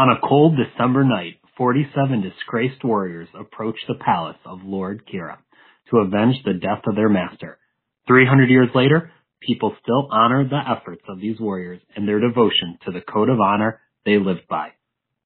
On 0.00 0.08
a 0.08 0.26
cold 0.26 0.56
December 0.56 1.04
night, 1.04 1.40
47 1.58 2.22
disgraced 2.22 2.82
warriors 2.82 3.28
approached 3.38 3.84
the 3.86 4.02
palace 4.02 4.38
of 4.46 4.60
Lord 4.64 5.02
Kira 5.06 5.36
to 5.90 5.98
avenge 5.98 6.36
the 6.42 6.54
death 6.54 6.80
of 6.86 6.96
their 6.96 7.10
master. 7.10 7.58
300 8.08 8.48
years 8.48 8.70
later, 8.74 9.12
people 9.42 9.76
still 9.82 10.08
honor 10.10 10.48
the 10.48 10.56
efforts 10.56 11.02
of 11.06 11.20
these 11.20 11.38
warriors 11.38 11.82
and 11.94 12.08
their 12.08 12.18
devotion 12.18 12.78
to 12.86 12.92
the 12.92 13.02
code 13.02 13.28
of 13.28 13.40
honor 13.40 13.78
they 14.06 14.16
lived 14.16 14.48
by. 14.48 14.70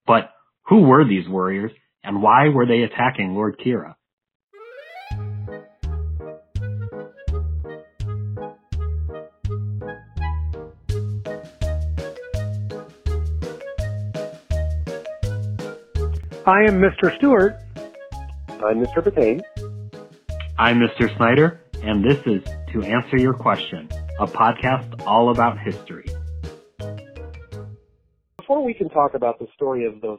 But 0.09 0.33
who 0.67 0.81
were 0.81 1.05
these 1.05 1.29
warriors 1.29 1.71
and 2.03 2.21
why 2.21 2.49
were 2.49 2.67
they 2.67 2.83
attacking 2.83 3.33
Lord 3.33 3.61
Kira? 3.65 3.95
I 16.47 16.65
am 16.65 16.79
Mr. 16.79 17.17
Stewart. 17.17 17.57
I'm 18.51 18.85
Mr. 18.85 18.99
Batain. 18.99 19.41
I'm 20.59 20.79
Mr. 20.79 21.17
Snyder, 21.17 21.63
and 21.83 22.05
this 22.05 22.19
is 22.27 22.45
To 22.71 22.83
Answer 22.83 23.17
Your 23.17 23.33
Question, 23.33 23.89
a 24.21 24.27
podcast 24.27 25.07
all 25.07 25.31
about 25.31 25.59
history. 25.59 26.05
Before 28.37 28.63
we 28.63 28.75
can 28.75 28.91
talk 28.91 29.15
about 29.15 29.39
the 29.39 29.47
story 29.55 29.87
of 29.87 30.03
the 30.03 30.19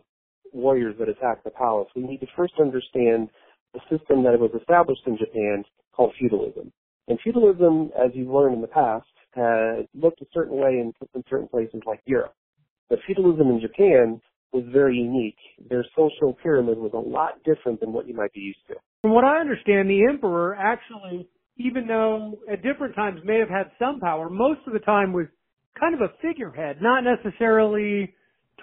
warriors 0.52 0.96
that 0.98 1.10
attacked 1.10 1.44
the 1.44 1.52
palace, 1.52 1.90
we 1.96 2.02
need 2.02 2.22
to 2.22 2.28
first 2.36 2.56
understand 2.60 3.30
the 3.76 3.82
system 3.82 4.24
that 4.24 4.40
was 4.40 4.50
established 4.60 5.04
in 5.06 5.20
Japan 5.20 5.64
called 5.96 6.16
feudalism. 6.20 6.72
And 7.08 7.20
feudalism, 7.24 7.92
as 8.04 8.10
you've 8.16 8.34
learned 8.34 8.56
in 8.56 8.62
the 8.62 8.68
past, 8.68 9.06
had 9.36 9.88
looked 9.94 10.22
a 10.22 10.26
certain 10.34 10.58
way 10.58 10.80
in, 10.80 10.92
in 11.14 11.24
certain 11.30 11.50
places 11.50 11.84
like 11.86 12.02
Europe. 12.08 12.34
But 12.90 12.98
feudalism 13.06 13.48
in 13.48 13.62
Japan 13.62 14.22
was 14.56 14.64
very 14.72 14.96
unique. 14.96 15.38
Their 15.70 15.86
social 15.96 16.34
pyramid 16.42 16.78
was 16.78 16.92
a 16.94 16.98
lot 16.98 17.44
different 17.44 17.80
than 17.82 17.92
what 17.92 18.08
you 18.08 18.16
might 18.16 18.34
be 18.34 18.40
used 18.40 18.66
to. 18.70 18.76
From 19.02 19.12
what 19.12 19.26
I 19.26 19.40
understand, 19.40 19.90
the 19.90 20.08
emperor 20.10 20.56
actually, 20.56 21.28
even 21.58 21.88
though 21.88 22.40
at 22.52 22.64
different 22.64 22.96
times 22.96 23.20
may 23.24 23.38
have 23.40 23.50
had 23.50 23.72
some 23.78 24.00
power, 24.00 24.30
most 24.30 24.62
of 24.66 24.74
the 24.74 24.80
time 24.80 25.14
was 25.14 25.28
kind 25.80 25.94
of 25.94 26.02
a 26.02 26.14
figurehead, 26.22 26.78
not 26.82 27.04
necessarily 27.04 28.14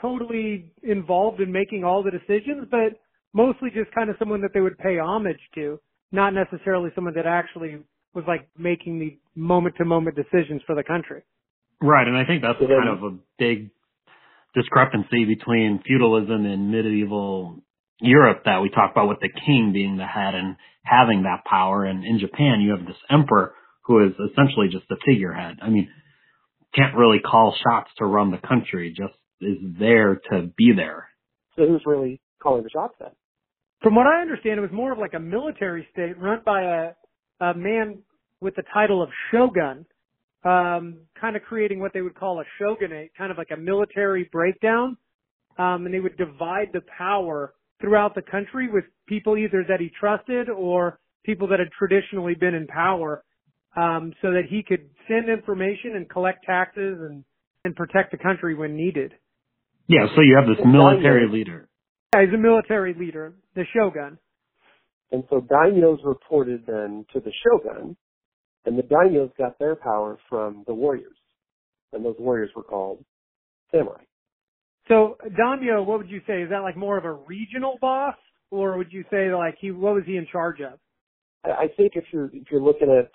totally 0.01 0.73
involved 0.83 1.41
in 1.41 1.53
making 1.53 1.85
all 1.85 2.03
the 2.03 2.11
decisions, 2.11 2.67
but 2.71 2.99
mostly 3.35 3.71
just 3.71 3.95
kind 3.95 4.11
of 4.11 4.17
someone 4.19 4.41
that 4.41 4.51
they 4.55 4.61
would 4.61 4.79
pay 4.79 4.99
homage 4.99 5.41
to, 5.55 5.79
not 6.11 6.33
necessarily 6.33 6.91
someone 6.95 7.15
that 7.15 7.27
actually 7.27 7.79
was 8.15 8.25
like 8.27 8.49
making 8.59 8.99
the 8.99 9.19
moment 9.39 9.75
to 9.77 9.85
moment 9.85 10.17
decisions 10.17 10.63
for 10.67 10.75
the 10.75 10.83
country. 10.83 11.23
Right, 11.81 12.07
and 12.07 12.17
I 12.17 12.25
think 12.25 12.43
that's 12.43 12.59
kind 12.59 12.89
of 12.89 13.03
a 13.03 13.17
big 13.39 13.71
discrepancy 14.55 15.25
between 15.25 15.83
feudalism 15.87 16.45
and 16.47 16.71
medieval 16.71 17.63
Europe 18.01 18.43
that 18.45 18.61
we 18.61 18.69
talk 18.69 18.91
about 18.93 19.09
with 19.09 19.21
the 19.21 19.29
king 19.29 19.71
being 19.73 19.97
the 19.97 20.07
head 20.07 20.35
and 20.35 20.57
having 20.85 21.23
that 21.23 21.45
power. 21.49 21.85
And 21.85 22.05
in 22.05 22.19
Japan, 22.19 22.61
you 22.61 22.73
have 22.77 22.87
this 22.87 22.97
emperor 23.11 23.55
who 23.85 24.07
is 24.07 24.13
essentially 24.31 24.69
just 24.71 24.91
a 24.91 24.97
figurehead. 25.07 25.59
I 25.63 25.69
mean, 25.69 25.89
can't 26.75 26.97
really 26.97 27.21
call 27.21 27.55
shots 27.63 27.91
to 27.99 28.05
run 28.05 28.31
the 28.31 28.47
country, 28.47 28.91
just 28.97 29.15
is 29.41 29.59
there 29.79 30.21
to 30.31 30.51
be 30.57 30.73
there. 30.75 31.09
So 31.57 31.67
who's 31.67 31.83
really 31.85 32.21
calling 32.43 32.63
the 32.63 32.71
shots 32.71 32.95
then? 32.99 33.11
From 33.83 33.95
what 33.95 34.07
I 34.07 34.21
understand, 34.21 34.59
it 34.59 34.63
was 34.63 34.71
more 34.73 34.93
of 34.93 34.99
like 34.99 35.15
a 35.15 35.21
military 35.21 35.87
state 35.93 36.19
run 36.19 36.41
by 36.45 36.63
a, 36.63 37.45
a 37.45 37.55
man 37.55 37.99
with 38.41 38.55
the 38.55 38.63
title 38.73 39.03
of 39.03 39.09
shogun 39.31 39.87
um, 40.45 40.99
kind 41.21 41.37
of 41.37 41.43
creating 41.43 41.81
what 41.81 41.93
they 41.93 42.03
would 42.03 42.15
call 42.15 42.41
a 42.41 42.45
shogunate, 42.59 43.13
kind 43.17 43.31
of 43.31 43.39
like 43.39 43.51
a 43.53 43.57
military 43.57 44.29
breakdown. 44.33 44.97
Um, 45.59 45.85
and 45.85 45.93
they 45.93 46.01
would 46.01 46.17
divide 46.17 46.69
the 46.73 46.81
power 46.97 47.55
throughout 47.81 48.15
the 48.15 48.23
country 48.23 48.71
with 48.73 48.85
people 49.07 49.37
either 49.37 49.65
that 49.69 49.81
he 49.81 49.91
trusted 49.99 50.49
or 50.49 50.99
people 51.25 51.49
that 51.49 51.59
had 51.59 51.69
traditionally 51.79 52.35
been 52.35 52.55
in 52.55 52.67
power, 52.67 53.23
um, 53.77 54.13
so 54.23 54.31
that 54.31 54.45
he 54.49 54.63
could 54.63 54.89
send 55.09 55.29
information 55.29 55.97
and 55.97 56.09
collect 56.09 56.45
taxes 56.45 56.99
and, 57.01 57.25
and 57.65 57.77
protect 57.77 58.13
the 58.13 58.19
country 58.19 58.55
when 58.55 58.77
needed. 58.77 59.13
Yeah, 59.89 60.07
so 60.15 60.23
you 60.23 60.37
have 60.37 60.47
this 60.47 60.65
military 60.65 61.29
leader. 61.29 61.69
Yeah, 62.15 62.25
he's 62.25 62.35
a 62.35 62.39
military 62.39 62.95
leader, 62.95 63.35
the 63.55 63.65
shogun. 63.75 64.19
And 65.11 65.25
so 65.29 65.41
daimyos 65.41 65.99
reported 66.05 66.65
then 66.67 67.05
to 67.13 67.21
the 67.21 67.33
shogun, 67.45 67.97
and 68.65 68.79
the 68.79 68.83
daimyos 68.83 69.37
got 69.37 69.59
their 69.59 69.77
power 69.77 70.19
from 70.29 70.65
the 70.67 70.75
warriors. 70.75 71.17
And 71.93 72.05
those 72.05 72.17
warriors 72.19 72.51
were 72.57 72.63
called 72.63 73.05
samurai. 73.71 74.03
So 74.89 75.17
daimyo, 75.37 75.83
what 75.83 75.99
would 75.99 76.11
you 76.11 76.21
say? 76.27 76.43
Is 76.43 76.51
that 76.51 76.61
like 76.63 76.77
more 76.77 76.99
of 76.99 77.05
a 77.05 77.13
regional 77.13 77.79
boss, 77.81 78.17
or 78.51 78.77
would 78.79 78.93
you 78.93 79.05
say 79.11 79.33
like 79.35 79.57
he? 79.61 79.71
What 79.71 79.95
was 79.95 80.05
he 80.07 80.17
in 80.17 80.27
charge 80.31 80.61
of? 80.61 80.79
I 81.45 81.67
think 81.77 81.93
if 81.95 82.05
you're 82.13 82.31
if 82.33 82.51
you're 82.51 82.63
looking 82.63 82.89
at 82.91 83.11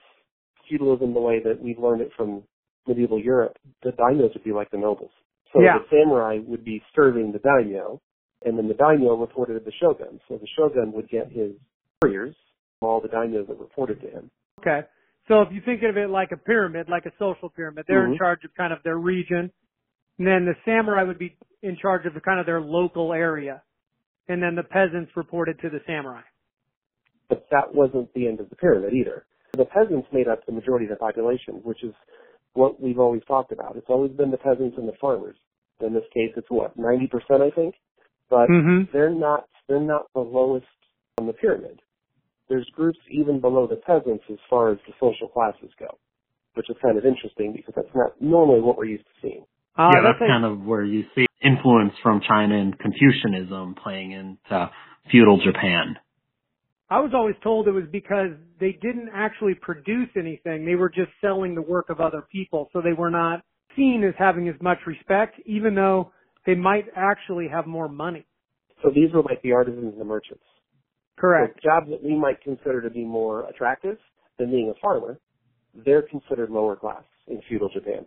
feudalism 0.70 1.14
the 1.14 1.20
way 1.20 1.42
that 1.44 1.62
we've 1.62 1.80
learned 1.80 2.02
it 2.02 2.12
from 2.16 2.44
medieval 2.88 3.20
Europe, 3.20 3.58
the 3.84 3.92
daimyos 3.92 4.34
would 4.34 4.44
be 4.44 4.52
like 4.52 4.70
the 4.72 4.78
nobles. 4.78 5.12
So 5.54 5.62
Yeah. 5.62 5.80
the 5.80 5.86
samurai 5.90 6.40
would 6.46 6.64
be 6.64 6.84
serving 6.96 7.32
the 7.32 7.40
daimyo, 7.40 8.02
and 8.46 8.58
then 8.58 8.68
the 8.68 8.74
daimyo 8.74 9.16
reported 9.16 9.54
to 9.54 9.60
the 9.60 9.72
shogun. 9.74 10.20
So 10.28 10.38
the 10.38 10.48
shogun 10.58 10.92
would 10.94 11.10
get 11.10 11.32
his 11.32 11.54
warriors, 12.02 12.36
from 12.80 12.90
all 12.90 13.02
the 13.02 13.08
daimyos 13.10 13.48
that 13.48 13.58
reported 13.60 14.02
to 14.02 14.10
him. 14.10 14.30
Okay. 14.60 14.86
So 15.28 15.42
if 15.42 15.50
you 15.52 15.62
think 15.66 15.84
of 15.84 15.98
it 15.98 16.10
like 16.10 16.32
a 16.32 16.38
pyramid, 16.38 16.88
like 16.90 17.06
a 17.06 17.12
social 17.20 17.50
pyramid, 17.50 17.86
they're 17.88 18.06
in 18.06 18.14
Mhm. 18.14 18.18
charge 18.18 18.44
of 18.46 18.54
kind 18.56 18.72
of 18.72 18.82
their 18.84 18.98
region. 18.98 19.52
And 20.18 20.28
then 20.28 20.46
the 20.46 20.56
samurai 20.66 21.04
would 21.04 21.20
be 21.20 21.36
in 21.62 21.76
charge 21.76 22.06
of 22.06 22.22
kind 22.24 22.40
of 22.40 22.46
their 22.46 22.62
local 22.62 23.14
area. 23.14 23.62
And 24.28 24.42
then 24.42 24.56
the 24.56 24.64
peasants 24.64 25.16
reported 25.16 25.60
to 25.60 25.70
the 25.70 25.82
samurai. 25.86 26.22
But 27.30 27.50
that 27.50 27.74
wasn't 27.74 28.12
the 28.14 28.28
end 28.28 28.40
of 28.40 28.50
the 28.50 28.56
pyramid 28.56 28.94
either. 28.94 29.26
The 29.54 29.66
peasants 29.66 30.08
made 30.12 30.28
up 30.28 30.46
the 30.46 30.52
majority 30.54 30.86
of 30.86 30.92
the 30.92 30.96
population, 30.98 31.56
which 31.64 31.84
is 31.84 31.94
what 32.54 32.80
we've 32.82 33.00
always 33.00 33.24
talked 33.26 33.52
about. 33.52 33.76
It's 33.76 33.90
always 33.90 34.12
been 34.14 34.32
the 34.32 34.38
peasants 34.38 34.78
and 34.78 34.88
the 34.88 34.94
farmers. 34.94 35.38
In 35.82 35.94
this 35.94 36.08
case, 36.14 36.32
it's 36.36 36.50
what, 36.50 36.76
90% 36.78 37.42
I 37.42 37.52
think? 37.52 37.76
But 38.30 38.50
Mm-hmm. 38.50 38.92
they're 38.92 39.10
not, 39.10 39.48
they're 39.68 39.80
not 39.80 40.12
the 40.14 40.22
lowest 40.22 40.66
on 41.18 41.28
the 41.28 41.34
pyramid. 41.34 41.82
There's 42.50 42.68
groups 42.74 43.00
even 43.12 43.42
below 43.42 43.68
the 43.68 43.76
peasants 43.76 44.24
as 44.32 44.38
far 44.50 44.72
as 44.72 44.78
the 44.88 44.94
social 45.00 45.28
classes 45.28 45.70
go, 45.80 45.98
which 46.54 46.70
is 46.70 46.78
kind 46.82 46.98
of 46.98 47.06
interesting 47.06 47.54
because 47.54 47.74
that's 47.76 47.94
not 47.94 48.20
normally 48.22 48.62
what 48.62 48.78
we're 48.78 48.86
used 48.86 49.06
to 49.06 49.22
seeing. 49.22 49.46
Uh, 49.78 49.90
yeah, 49.94 50.02
that's 50.02 50.22
a- 50.22 50.28
kind 50.28 50.46
of 50.46 50.62
where 50.66 50.84
you 50.84 51.04
see 51.14 51.26
influence 51.44 51.94
from 52.02 52.22
China 52.28 52.56
and 52.58 52.78
Confucianism 52.80 53.76
playing 53.84 54.12
into 54.12 54.72
feudal 55.12 55.40
Japan. 55.44 55.98
I 56.90 57.02
was 57.02 57.12
always 57.14 57.36
told 57.44 57.68
it 57.68 57.72
was 57.72 57.84
because 57.92 58.32
they 58.60 58.72
didn't 58.72 59.10
actually 59.14 59.56
produce 59.56 60.08
anything. 60.16 60.66
They 60.66 60.76
were 60.76 60.90
just 60.90 61.12
selling 61.20 61.54
the 61.54 61.62
work 61.62 61.90
of 61.90 62.00
other 62.00 62.26
people. 62.32 62.70
So 62.72 62.82
they 62.82 62.94
were 62.94 63.12
not 63.12 63.44
seen 63.76 64.04
as 64.08 64.14
having 64.18 64.48
as 64.48 64.56
much 64.62 64.78
respect, 64.88 65.40
even 65.46 65.76
though 65.76 66.12
they 66.46 66.56
might 66.56 66.86
actually 66.96 67.50
have 67.50 67.68
more 67.68 67.90
money. 67.90 68.26
So 68.82 68.90
these 68.90 69.12
were 69.14 69.22
like 69.22 69.42
the 69.42 69.52
artisans 69.52 69.92
and 69.92 70.00
the 70.00 70.06
merchants. 70.06 70.44
Correct. 71.18 71.60
So 71.62 71.70
jobs 71.70 71.90
that 71.90 72.04
we 72.04 72.16
might 72.16 72.42
consider 72.42 72.82
to 72.82 72.90
be 72.90 73.04
more 73.04 73.48
attractive 73.50 73.98
than 74.38 74.52
being 74.52 74.74
a 74.76 74.80
farmer, 74.80 75.20
they're 75.86 76.04
considered 76.04 76.50
lower 76.50 76.76
class 76.76 77.04
in 77.28 77.42
feudal 77.50 77.70
Japan. 77.74 78.06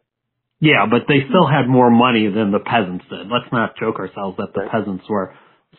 Yeah, 0.61 0.87
but 0.91 1.03
they 1.09 1.21
still 1.29 1.47
had 1.47 1.69
more 1.69 1.91
money 1.91 2.29
than 2.29 2.53
the 2.53 2.61
peasants 2.61 3.05
did. 3.09 3.29
Let's 3.31 3.51
not 3.53 3.77
joke 3.79 3.99
ourselves 3.99 4.37
that 4.37 4.53
the 4.55 4.63
Right. 4.63 4.71
peasants 4.71 5.09
were 5.09 5.35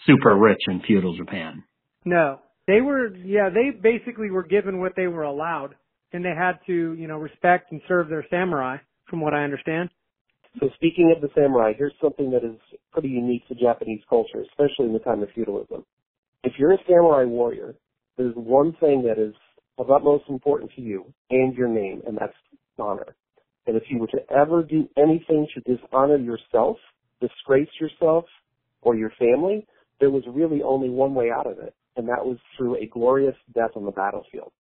super 0.05 0.35
rich 0.35 0.61
in 0.67 0.81
feudal 0.81 1.13
Japan. 1.13 1.63
No. 2.05 2.39
They 2.67 2.81
were, 2.81 3.13
yeah, 3.15 3.49
they 3.49 3.71
basically 3.71 4.31
were 4.31 4.43
given 4.43 4.79
what 4.79 4.95
they 4.95 5.07
were 5.07 5.23
allowed 5.23 5.75
and 6.13 6.23
they 6.25 6.33
had 6.35 6.59
to, 6.67 6.93
you 6.93 7.07
know, 7.07 7.17
respect 7.17 7.71
and 7.71 7.81
serve 7.87 8.09
their 8.09 8.25
samurai 8.29 8.77
from 9.07 9.21
what 9.21 9.33
I 9.33 9.43
understand. 9.43 9.89
So 10.59 10.69
speaking 10.75 11.13
of 11.15 11.21
the 11.21 11.29
samurai, 11.33 11.73
here's 11.77 11.93
something 12.01 12.31
that 12.31 12.43
is 12.43 12.57
pretty 12.91 13.09
unique 13.09 13.47
to 13.47 13.55
Japanese 13.55 14.01
culture, 14.09 14.41
especially 14.41 14.87
in 14.87 14.93
the 14.93 14.99
time 14.99 15.23
of 15.23 15.29
feudalism. 15.33 15.85
If 16.43 16.53
you're 16.57 16.73
a 16.73 16.77
samurai 16.87 17.25
warrior, 17.25 17.75
there's 18.17 18.33
one 18.35 18.73
thing 18.79 19.03
that 19.03 19.21
is 19.21 19.33
of 19.77 19.91
utmost 19.91 20.25
importance 20.27 20.71
to 20.75 20.81
you 20.81 21.05
and 21.29 21.55
your 21.55 21.67
name, 21.67 22.01
and 22.07 22.17
that's 22.17 22.33
honor. 22.79 23.15
And 23.67 23.75
if 23.75 23.83
you 23.89 23.99
were 23.99 24.07
to 24.07 24.31
ever 24.31 24.63
do 24.63 24.89
anything 24.97 25.47
to 25.53 25.61
dishonor 25.61 26.17
yourself, 26.17 26.77
disgrace 27.19 27.69
yourself, 27.79 28.25
or 28.81 28.95
your 28.95 29.11
family, 29.19 29.67
there 29.99 30.09
was 30.09 30.23
really 30.27 30.63
only 30.63 30.89
one 30.89 31.13
way 31.13 31.29
out 31.29 31.45
of 31.45 31.59
it, 31.59 31.75
and 31.95 32.07
that 32.07 32.25
was 32.25 32.37
through 32.57 32.77
a 32.77 32.87
glorious 32.87 33.35
death 33.53 33.71
on 33.75 33.85
the 33.85 33.91
battlefield. 33.91 34.51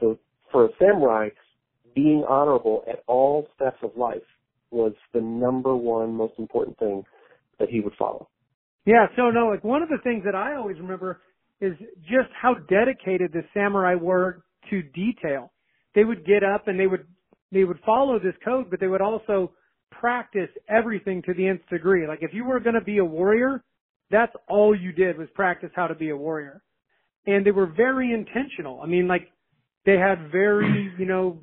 So 0.00 0.18
for 0.50 0.64
a 0.64 0.68
samurai, 0.78 1.28
being 1.94 2.24
honorable 2.26 2.82
at 2.88 3.02
all 3.06 3.46
steps 3.54 3.78
of 3.82 3.90
life 3.96 4.22
was 4.70 4.94
the 5.12 5.20
number 5.20 5.76
one 5.76 6.14
most 6.14 6.34
important 6.38 6.78
thing 6.78 7.04
that 7.58 7.68
he 7.68 7.80
would 7.80 7.94
follow. 7.98 8.29
Yeah, 8.84 9.06
so 9.16 9.30
no, 9.30 9.48
like 9.48 9.64
one 9.64 9.82
of 9.82 9.88
the 9.88 9.98
things 10.02 10.24
that 10.24 10.34
I 10.34 10.56
always 10.56 10.78
remember 10.78 11.20
is 11.60 11.74
just 12.02 12.30
how 12.40 12.54
dedicated 12.68 13.32
the 13.32 13.42
samurai 13.52 13.94
were 13.94 14.42
to 14.70 14.82
detail. 14.82 15.52
They 15.94 16.04
would 16.04 16.24
get 16.24 16.42
up 16.42 16.68
and 16.68 16.78
they 16.78 16.86
would 16.86 17.06
they 17.52 17.64
would 17.64 17.80
follow 17.84 18.18
this 18.18 18.34
code, 18.44 18.70
but 18.70 18.80
they 18.80 18.86
would 18.86 19.00
also 19.00 19.52
practice 19.90 20.48
everything 20.68 21.20
to 21.22 21.34
the 21.34 21.48
nth 21.48 21.68
degree. 21.68 22.06
Like 22.06 22.20
if 22.22 22.32
you 22.32 22.44
were 22.44 22.60
going 22.60 22.74
to 22.74 22.80
be 22.80 22.98
a 22.98 23.04
warrior, 23.04 23.64
that's 24.10 24.32
all 24.48 24.74
you 24.74 24.92
did 24.92 25.18
was 25.18 25.28
practice 25.34 25.70
how 25.74 25.86
to 25.86 25.94
be 25.94 26.10
a 26.10 26.16
warrior. 26.16 26.62
And 27.26 27.44
they 27.44 27.50
were 27.50 27.66
very 27.66 28.12
intentional. 28.12 28.80
I 28.80 28.86
mean, 28.86 29.08
like 29.08 29.28
they 29.84 29.96
had 29.96 30.30
very, 30.30 30.92
you 30.98 31.06
know, 31.06 31.40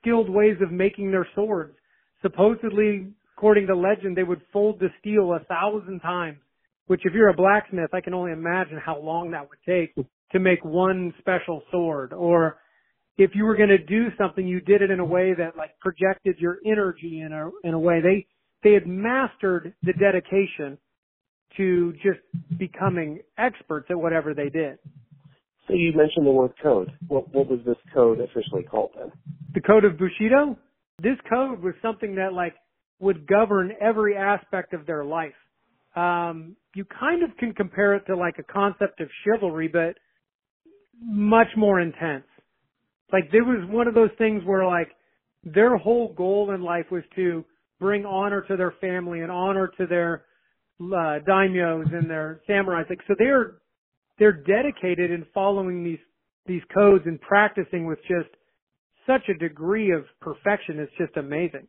skilled 0.00 0.30
ways 0.30 0.56
of 0.62 0.70
making 0.70 1.10
their 1.10 1.26
swords. 1.34 1.74
Supposedly, 2.22 3.08
according 3.36 3.66
to 3.66 3.76
legend, 3.76 4.16
they 4.16 4.22
would 4.22 4.42
fold 4.52 4.80
the 4.80 4.88
steel 5.00 5.32
a 5.34 5.40
thousand 5.44 6.00
times, 6.00 6.38
which 6.88 7.02
if 7.04 7.14
you're 7.14 7.28
a 7.28 7.34
blacksmith, 7.34 7.94
I 7.94 8.00
can 8.00 8.14
only 8.14 8.32
imagine 8.32 8.80
how 8.84 8.98
long 8.98 9.30
that 9.30 9.48
would 9.48 9.58
take 9.64 9.94
to 10.32 10.38
make 10.38 10.64
one 10.64 11.14
special 11.20 11.62
sword. 11.70 12.12
Or 12.12 12.58
if 13.16 13.30
you 13.34 13.44
were 13.44 13.56
going 13.56 13.68
to 13.68 13.78
do 13.78 14.08
something, 14.18 14.46
you 14.46 14.60
did 14.60 14.82
it 14.82 14.90
in 14.90 14.98
a 14.98 15.04
way 15.04 15.34
that 15.34 15.56
like 15.56 15.78
projected 15.80 16.36
your 16.38 16.58
energy 16.66 17.20
in 17.20 17.32
a, 17.32 17.50
in 17.66 17.74
a 17.74 17.78
way. 17.78 18.00
They, 18.00 18.26
they 18.62 18.74
had 18.74 18.86
mastered 18.86 19.74
the 19.82 19.92
dedication 19.92 20.78
to 21.56 21.92
just 22.02 22.20
becoming 22.58 23.20
experts 23.36 23.86
at 23.90 23.98
whatever 23.98 24.34
they 24.34 24.48
did. 24.48 24.78
So 25.66 25.74
you 25.74 25.92
mentioned 25.94 26.26
the 26.26 26.30
word 26.30 26.52
code. 26.62 26.90
What, 27.08 27.32
what 27.34 27.48
was 27.48 27.60
this 27.66 27.76
code 27.92 28.20
officially 28.20 28.62
called 28.62 28.90
then? 28.98 29.12
The 29.52 29.60
code 29.60 29.84
of 29.84 29.98
Bushido? 29.98 30.56
This 31.02 31.18
code 31.28 31.62
was 31.62 31.74
something 31.82 32.14
that 32.14 32.32
like 32.32 32.54
would 32.98 33.26
govern 33.26 33.72
every 33.80 34.16
aspect 34.16 34.72
of 34.72 34.86
their 34.86 35.04
life. 35.04 35.34
Um, 35.96 36.56
you 36.74 36.84
kind 36.84 37.22
of 37.22 37.36
can 37.38 37.54
compare 37.54 37.94
it 37.94 38.04
to 38.06 38.16
like 38.16 38.38
a 38.38 38.42
concept 38.42 39.00
of 39.00 39.08
chivalry, 39.24 39.68
but 39.68 39.96
much 41.02 41.48
more 41.56 41.80
intense. 41.80 42.24
Like 43.12 43.30
there 43.32 43.44
was 43.44 43.66
one 43.68 43.88
of 43.88 43.94
those 43.94 44.10
things 44.18 44.42
where 44.44 44.66
like 44.66 44.88
their 45.44 45.76
whole 45.76 46.12
goal 46.14 46.52
in 46.54 46.62
life 46.62 46.86
was 46.90 47.02
to 47.16 47.44
bring 47.80 48.04
honor 48.04 48.42
to 48.48 48.56
their 48.56 48.74
family 48.80 49.20
and 49.20 49.30
honor 49.30 49.70
to 49.78 49.86
their 49.86 50.24
uh, 50.80 51.18
daimyos 51.26 51.92
and 51.94 52.08
their 52.08 52.40
samurais. 52.48 52.88
Like 52.88 53.00
so, 53.06 53.14
they're 53.18 53.58
they're 54.18 54.32
dedicated 54.32 55.10
in 55.10 55.26
following 55.32 55.84
these 55.84 55.98
these 56.46 56.62
codes 56.74 57.04
and 57.06 57.20
practicing 57.20 57.86
with 57.86 57.98
just 58.02 58.30
such 59.06 59.28
a 59.28 59.38
degree 59.38 59.92
of 59.92 60.04
perfection. 60.20 60.78
It's 60.78 60.92
just 60.98 61.16
amazing. 61.16 61.66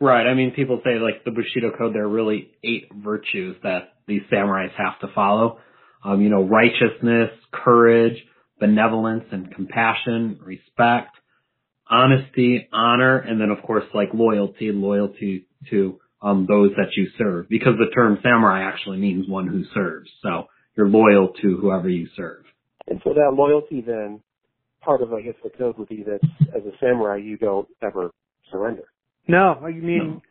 Right. 0.00 0.26
I 0.26 0.34
mean, 0.34 0.52
people 0.52 0.80
say 0.84 0.98
like 0.98 1.24
the 1.24 1.30
Bushido 1.30 1.70
code. 1.76 1.94
There 1.94 2.04
are 2.04 2.08
really 2.08 2.50
eight 2.62 2.88
virtues 2.94 3.56
that 3.62 3.94
these 4.06 4.22
samurais 4.30 4.72
have 4.76 4.98
to 5.00 5.14
follow. 5.14 5.58
Um, 6.04 6.20
you 6.20 6.28
know, 6.28 6.42
righteousness, 6.42 7.30
courage, 7.50 8.16
benevolence 8.60 9.24
and 9.32 9.52
compassion, 9.54 10.38
respect, 10.42 11.16
honesty, 11.90 12.68
honor, 12.72 13.18
and 13.18 13.40
then 13.40 13.50
of 13.50 13.62
course 13.64 13.84
like 13.94 14.08
loyalty, 14.12 14.70
loyalty 14.72 15.46
to 15.70 15.98
um, 16.22 16.46
those 16.48 16.70
that 16.76 16.90
you 16.96 17.08
serve, 17.18 17.48
because 17.48 17.74
the 17.78 17.92
term 17.94 18.18
samurai 18.22 18.62
actually 18.62 18.98
means 18.98 19.28
one 19.28 19.46
who 19.46 19.64
serves. 19.74 20.08
So 20.22 20.46
you're 20.76 20.88
loyal 20.88 21.32
to 21.42 21.56
whoever 21.58 21.88
you 21.88 22.08
serve. 22.16 22.44
And 22.88 23.00
so 23.04 23.12
that 23.14 23.34
loyalty 23.34 23.80
then, 23.80 24.20
part 24.80 25.02
of 25.02 25.12
I 25.12 25.22
guess 25.22 25.34
the 25.42 25.50
code 25.50 25.78
would 25.78 25.88
be 25.88 26.04
that 26.04 26.20
as 26.54 26.62
a 26.64 26.72
samurai 26.80 27.18
you 27.18 27.36
don't 27.36 27.68
ever. 27.82 28.10
No, 29.28 29.60
I 29.62 29.72
mean 29.72 30.22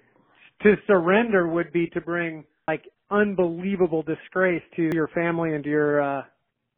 no. 0.63 0.71
to 0.71 0.75
surrender 0.87 1.47
would 1.47 1.71
be 1.73 1.87
to 1.87 2.01
bring 2.01 2.45
like 2.67 2.83
unbelievable 3.11 4.03
disgrace 4.03 4.63
to 4.75 4.89
your 4.93 5.07
family 5.09 5.53
and 5.53 5.63
to 5.63 5.69
your 5.69 6.01
uh, 6.01 6.23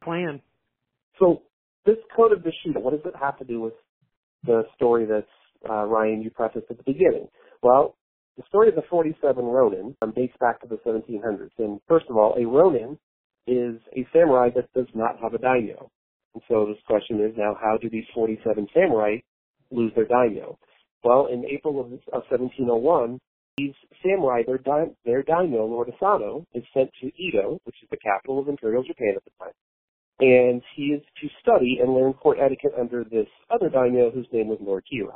clan. 0.04 0.42
So 1.20 1.44
this 1.86 1.98
code 2.16 2.32
of 2.32 2.44
Bushido, 2.44 2.80
what 2.80 2.92
does 2.92 3.06
it 3.06 3.18
have 3.20 3.38
to 3.40 3.46
do 3.46 3.62
with 3.62 3.74
the 4.46 4.64
story 4.76 5.06
that's 5.06 5.26
uh, 5.70 5.86
Ryan 5.86 6.22
you 6.22 6.30
prefaced 6.30 6.66
at 6.70 6.78
the 6.78 6.84
beginning? 6.84 7.28
Well, 7.62 7.96
the 8.38 8.44
story 8.48 8.70
of 8.70 8.76
the 8.76 8.84
47 8.90 9.44
Ronin 9.44 9.96
um, 10.02 10.12
dates 10.16 10.36
back 10.40 10.62
to 10.62 10.68
the 10.68 10.78
1700s. 10.86 11.50
And 11.58 11.80
first 11.88 12.06
of 12.10 12.18
all, 12.18 12.36
a 12.38 12.46
Ronin 12.46 12.98
is 13.48 13.80
a 13.96 14.06
samurai 14.14 14.50
that 14.56 14.72
does 14.74 14.88
not 14.94 15.18
have 15.22 15.34
a 15.34 15.40
daimyo. 15.40 15.90
And 16.34 16.44
so 16.48 16.68
this 16.68 16.78
question 16.86 17.20
is 17.22 17.34
now, 17.36 17.58
how 17.60 17.78
do 17.82 17.90
these 17.90 18.04
47 18.14 18.68
samurai 18.74 19.18
lose 19.72 19.92
their 19.96 20.06
daimyo? 20.06 20.60
Well, 21.08 21.28
in 21.32 21.46
April 21.46 21.80
of, 21.80 21.86
of 22.12 22.28
1701, 22.28 23.18
these 23.58 23.72
samurai, 24.04 24.42
their, 24.46 24.60
their 25.06 25.24
daimyo, 25.24 25.66
Lord 25.66 25.88
Asano, 25.88 26.44
is 26.54 26.66
sent 26.74 26.90
to 27.00 27.08
Edo, 27.16 27.62
which 27.64 27.78
is 27.82 27.88
the 27.90 27.96
capital 27.96 28.40
of 28.40 28.50
Imperial 28.50 28.84
Japan 28.84 29.14
at 29.16 29.24
the 29.24 29.32
time. 29.40 29.56
And 30.20 30.62
he 30.76 30.88
is 30.88 31.02
to 31.22 31.30
study 31.42 31.80
and 31.82 31.94
learn 31.94 32.12
court 32.12 32.40
etiquette 32.42 32.74
under 32.78 33.06
this 33.06 33.28
other 33.50 33.70
daimyo 33.70 34.12
whose 34.12 34.28
name 34.34 34.50
was 34.50 34.60
Lord 34.60 34.84
Kira. 34.84 35.16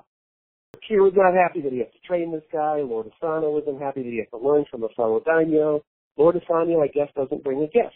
Was 0.92 1.14
not 1.14 1.34
happy 1.34 1.60
that 1.62 1.74
he 1.74 1.80
has 1.80 1.92
to 1.92 2.08
train 2.08 2.32
this 2.32 2.48
guy. 2.54 2.78
Lord 2.78 3.08
Asano 3.08 3.52
wasn't 3.52 3.82
happy 3.82 4.04
that 4.04 4.10
he 4.10 4.20
has 4.20 4.30
to 4.32 4.38
learn 4.38 4.64
from 4.72 4.84
a 4.84 4.90
fellow 4.96 5.22
daimyo. 5.26 5.82
Lord 6.16 6.38
Asano, 6.38 6.82
I 6.82 6.88
guess, 6.88 7.10
doesn't 7.18 7.44
bring 7.44 7.64
a 7.64 7.68
gift, 7.68 7.96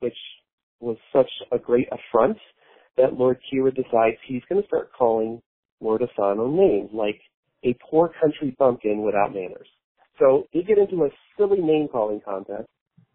which 0.00 0.16
was 0.80 0.98
such 1.10 1.30
a 1.52 1.58
great 1.58 1.88
affront 1.88 2.36
that 2.98 3.14
Lord 3.14 3.38
Kira 3.50 3.74
decides 3.74 4.18
he's 4.26 4.42
going 4.46 4.60
to 4.60 4.68
start 4.68 4.90
calling 4.92 5.40
Lord 5.80 6.02
Asano 6.02 6.46
names, 6.46 6.90
like 6.92 7.20
a 7.64 7.76
poor 7.90 8.10
country 8.20 8.54
bumpkin 8.58 9.02
without 9.02 9.34
manners. 9.34 9.68
So 10.18 10.44
they 10.52 10.62
get 10.62 10.78
into 10.78 11.04
a 11.04 11.08
silly 11.36 11.60
name 11.60 11.88
calling 11.90 12.20
contest. 12.24 12.68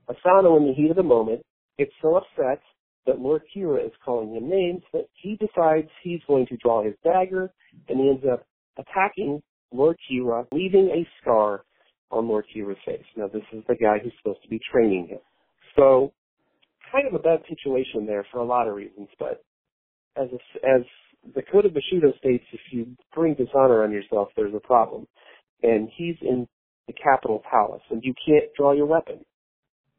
Asano, 0.09 0.57
in 0.57 0.67
the 0.67 0.73
heat 0.73 0.89
of 0.89 0.95
the 0.95 1.03
moment, 1.03 1.41
gets 1.77 1.91
so 2.01 2.15
upset 2.15 2.61
that 3.05 3.19
Lord 3.19 3.43
Kira 3.55 3.85
is 3.85 3.91
calling 4.03 4.35
him 4.35 4.49
names 4.49 4.81
that 4.93 5.05
he 5.13 5.37
decides 5.37 5.87
he's 6.03 6.21
going 6.27 6.47
to 6.47 6.57
draw 6.57 6.83
his 6.83 6.95
dagger 7.03 7.51
and 7.87 7.99
he 7.99 8.09
ends 8.09 8.23
up 8.31 8.45
attacking 8.77 9.41
Lord 9.71 9.97
Kira, 10.09 10.45
leaving 10.51 10.89
a 10.89 11.07
scar 11.21 11.63
on 12.11 12.27
Lord 12.27 12.45
Kira's 12.55 12.77
face. 12.85 13.03
Now 13.15 13.27
this 13.27 13.43
is 13.53 13.63
the 13.67 13.75
guy 13.75 13.99
who's 14.01 14.13
supposed 14.21 14.41
to 14.43 14.49
be 14.49 14.59
training 14.71 15.07
him. 15.09 15.19
So 15.75 16.13
kind 16.91 17.07
of 17.07 17.13
a 17.13 17.19
bad 17.19 17.39
situation 17.49 18.05
there 18.05 18.25
for 18.31 18.39
a 18.39 18.45
lot 18.45 18.67
of 18.67 18.75
reasons, 18.75 19.09
but 19.19 19.43
as 20.15 20.29
a, 20.31 20.67
as 20.67 20.81
the 21.33 21.41
Code 21.41 21.65
of 21.65 21.73
Bushido 21.73 22.13
states, 22.17 22.43
if 22.51 22.59
you 22.71 22.87
bring 23.13 23.33
dishonor 23.33 23.83
on 23.83 23.91
yourself, 23.91 24.29
there's 24.35 24.53
a 24.53 24.59
problem. 24.59 25.07
And 25.63 25.89
he's 25.95 26.15
in 26.21 26.47
the 26.87 26.93
capital 26.93 27.41
palace, 27.49 27.81
and 27.89 28.03
you 28.03 28.13
can't 28.25 28.45
draw 28.55 28.73
your 28.73 28.85
weapon 28.85 29.25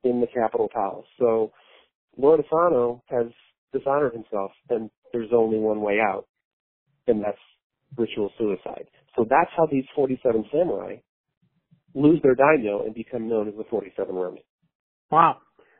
in 0.04 0.20
the 0.20 0.26
capital 0.28 0.68
palace. 0.72 1.06
So 1.18 1.52
Lord 2.16 2.40
Asano 2.40 3.02
has 3.08 3.26
dishonored 3.72 4.12
himself, 4.12 4.52
and 4.70 4.90
there's 5.12 5.30
only 5.32 5.58
one 5.58 5.80
way 5.80 5.98
out, 6.00 6.26
and 7.06 7.22
that's 7.22 7.38
ritual 7.96 8.30
suicide. 8.38 8.86
So 9.16 9.26
that's 9.28 9.50
how 9.56 9.66
these 9.66 9.84
47 9.94 10.44
samurai 10.52 10.96
lose 11.94 12.20
their 12.22 12.34
daimyo 12.34 12.84
and 12.84 12.94
become 12.94 13.28
known 13.28 13.48
as 13.48 13.54
the 13.56 13.64
47 13.70 14.14
Ronin. 14.14 14.42
Wow. 15.10 15.38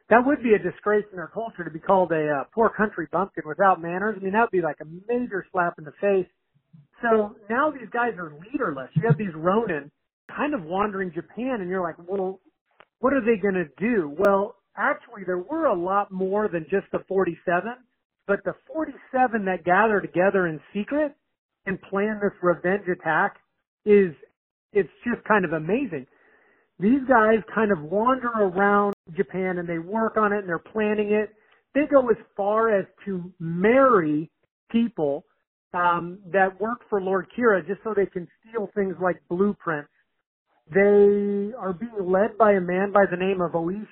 That 0.08 0.24
would 0.24 0.42
be 0.42 0.54
a 0.54 0.58
disgrace 0.58 1.04
in 1.10 1.16
their 1.16 1.30
culture 1.32 1.64
to 1.64 1.70
be 1.70 1.80
called 1.80 2.12
a 2.12 2.28
uh, 2.28 2.44
poor 2.54 2.68
country 2.68 3.08
bumpkin 3.10 3.44
without 3.46 3.80
manners. 3.80 4.16
I 4.18 4.22
mean, 4.22 4.32
that 4.34 4.42
would 4.42 4.50
be 4.50 4.62
like 4.62 4.78
a 4.80 4.86
major 5.08 5.44
slap 5.50 5.78
in 5.78 5.84
the 5.84 5.92
face. 6.00 6.28
So 7.02 7.34
now 7.50 7.70
these 7.70 7.88
guys 7.92 8.12
are 8.18 8.32
leaderless. 8.52 8.90
You 8.94 9.02
have 9.08 9.18
these 9.18 9.34
Ronin 9.34 9.90
kind 10.34 10.54
of 10.54 10.62
wandering 10.64 11.12
Japan, 11.12 11.60
and 11.60 11.68
you're 11.68 11.82
like, 11.82 11.96
well, 12.06 12.40
what 13.00 13.12
are 13.12 13.20
they 13.20 13.40
going 13.40 13.54
to 13.54 13.68
do? 13.78 14.14
Well, 14.16 14.56
actually, 14.76 15.24
there 15.26 15.38
were 15.38 15.66
a 15.66 15.78
lot 15.78 16.10
more 16.10 16.48
than 16.48 16.64
just 16.70 16.86
the 16.92 17.00
47, 17.08 17.72
but 18.26 18.40
the 18.44 18.54
47 18.72 19.44
that 19.44 19.64
gather 19.64 20.00
together 20.00 20.46
in 20.46 20.60
secret 20.72 21.14
and 21.66 21.80
plan 21.82 22.20
this 22.22 22.32
revenge 22.42 22.88
attack 22.88 23.36
is 23.84 24.14
it's 24.72 24.90
just 25.04 25.24
kind 25.26 25.44
of 25.44 25.52
amazing. 25.52 26.06
These 26.78 27.00
guys 27.08 27.38
kind 27.54 27.72
of 27.72 27.82
wander 27.82 28.28
around 28.28 28.94
Japan 29.16 29.58
and 29.58 29.68
they 29.68 29.78
work 29.78 30.16
on 30.16 30.32
it 30.32 30.40
and 30.40 30.48
they're 30.48 30.58
planning 30.58 31.12
it. 31.12 31.34
They 31.74 31.86
go 31.90 32.08
as 32.10 32.16
far 32.36 32.78
as 32.78 32.86
to 33.06 33.32
marry 33.38 34.30
people 34.70 35.24
um, 35.72 36.18
that 36.32 36.60
work 36.60 36.80
for 36.88 37.00
Lord 37.00 37.26
Kira 37.36 37.66
just 37.66 37.80
so 37.82 37.94
they 37.94 38.06
can 38.06 38.28
steal 38.40 38.70
things 38.74 38.94
like 39.00 39.16
blueprints. 39.28 39.90
They 40.72 41.52
are 41.58 41.72
being 41.78 42.10
led 42.10 42.36
by 42.38 42.52
a 42.52 42.60
man 42.60 42.92
by 42.92 43.04
the 43.10 43.16
name 43.16 43.40
of 43.40 43.52
Oishi. 43.52 43.86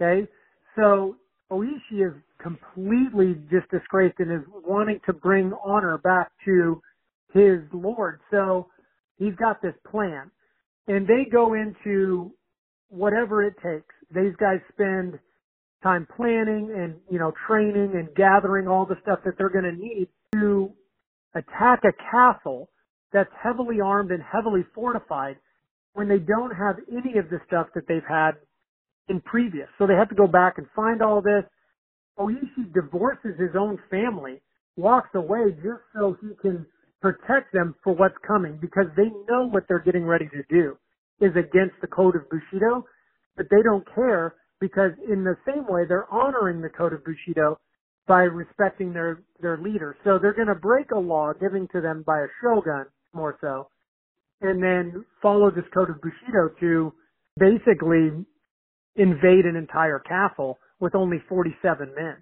Okay, 0.00 0.28
so 0.76 1.16
Oishi 1.52 2.06
is 2.06 2.14
completely 2.42 3.34
just 3.50 3.70
disgraced 3.70 4.18
and 4.18 4.32
is 4.32 4.46
wanting 4.66 5.00
to 5.06 5.12
bring 5.12 5.52
honor 5.64 5.98
back 5.98 6.30
to 6.46 6.80
his 7.32 7.60
Lord. 7.72 8.20
So 8.30 8.68
he's 9.18 9.34
got 9.36 9.62
this 9.62 9.74
plan. 9.90 10.30
And 10.88 11.06
they 11.06 11.28
go 11.30 11.54
into 11.54 12.32
whatever 12.88 13.44
it 13.44 13.54
takes. 13.62 13.94
These 14.14 14.34
guys 14.40 14.58
spend 14.72 15.18
time 15.82 16.06
planning 16.16 16.72
and, 16.76 16.96
you 17.10 17.18
know, 17.18 17.32
training 17.46 17.92
and 17.94 18.14
gathering 18.14 18.66
all 18.68 18.86
the 18.86 18.96
stuff 19.02 19.20
that 19.24 19.34
they're 19.38 19.50
going 19.50 19.64
to 19.64 19.72
need 19.72 20.08
to 20.34 20.72
attack 21.34 21.80
a 21.84 21.92
castle 22.10 22.68
that's 23.12 23.30
heavily 23.42 23.80
armed 23.80 24.10
and 24.10 24.22
heavily 24.22 24.64
fortified 24.74 25.36
when 25.94 26.08
they 26.08 26.18
don't 26.18 26.54
have 26.54 26.76
any 26.90 27.18
of 27.18 27.30
the 27.30 27.40
stuff 27.46 27.66
that 27.74 27.84
they've 27.88 28.06
had 28.08 28.32
in 29.08 29.20
previous. 29.20 29.68
So 29.78 29.86
they 29.86 29.94
have 29.94 30.08
to 30.10 30.14
go 30.14 30.26
back 30.26 30.58
and 30.58 30.66
find 30.74 31.02
all 31.02 31.20
this. 31.22 31.44
Oishi 32.18 32.72
divorces 32.74 33.38
his 33.38 33.56
own 33.58 33.78
family, 33.90 34.40
walks 34.76 35.10
away 35.14 35.52
just 35.56 35.82
so 35.94 36.16
he 36.20 36.28
can 36.40 36.66
protect 37.00 37.52
them 37.52 37.74
for 37.82 37.94
what's 37.94 38.16
coming 38.26 38.58
because 38.60 38.86
they 38.96 39.10
know 39.28 39.48
what 39.48 39.64
they're 39.68 39.82
getting 39.84 40.04
ready 40.04 40.28
to 40.28 40.42
do. 40.50 40.76
is 41.20 41.32
against 41.36 41.74
the 41.80 41.86
code 41.86 42.16
of 42.16 42.22
Bushido, 42.30 42.84
but 43.36 43.46
they 43.50 43.62
don't 43.62 43.86
care 43.94 44.34
because 44.60 44.92
in 45.08 45.24
the 45.24 45.36
same 45.46 45.66
way 45.68 45.84
they're 45.86 46.12
honoring 46.12 46.60
the 46.60 46.68
code 46.68 46.92
of 46.92 47.04
Bushido 47.04 47.58
by 48.06 48.22
respecting 48.22 48.92
their 48.92 49.22
their 49.40 49.58
leader. 49.58 49.96
So 50.04 50.18
they're 50.20 50.34
going 50.34 50.48
to 50.48 50.54
break 50.54 50.90
a 50.92 50.98
law 50.98 51.32
given 51.32 51.68
to 51.72 51.80
them 51.80 52.02
by 52.06 52.20
a 52.20 52.26
shogun 52.42 52.86
more 53.14 53.36
so, 53.40 53.68
and 54.40 54.62
then 54.62 55.04
follow 55.22 55.50
this 55.50 55.64
code 55.74 55.90
of 55.90 56.00
Bushido 56.00 56.48
to 56.60 56.92
basically 57.38 58.24
invade 58.96 59.44
an 59.44 59.56
entire 59.56 60.00
castle 60.00 60.58
with 60.80 60.94
only 60.94 61.18
47 61.28 61.92
men. 61.96 62.16